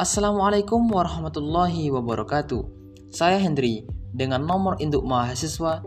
[0.00, 2.64] Assalamualaikum warahmatullahi wabarakatuh.
[3.12, 3.84] Saya Hendri
[4.16, 5.84] dengan nomor induk mahasiswa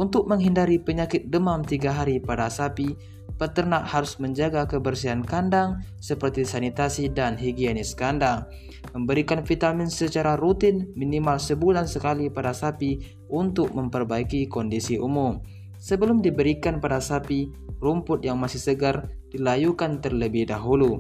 [0.02, 2.98] Untuk menghindari penyakit demam tiga hari pada sapi,
[3.38, 8.50] peternak harus menjaga kebersihan kandang seperti sanitasi dan higienis kandang,
[8.98, 12.98] memberikan vitamin secara rutin minimal sebulan sekali pada sapi
[13.30, 15.38] untuk memperbaiki kondisi umum.
[15.78, 20.98] Sebelum diberikan pada sapi, rumput yang masih segar dilayukan terlebih dahulu.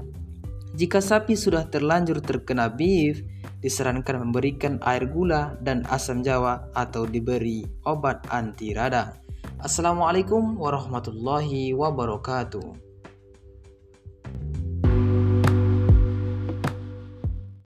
[0.76, 3.24] Jika sapi sudah terlanjur terkena beef,
[3.64, 9.16] disarankan memberikan air gula dan asam jawa atau diberi obat anti radang.
[9.64, 12.85] Assalamualaikum warahmatullahi wabarakatuh.